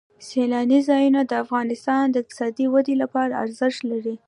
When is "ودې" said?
2.73-2.95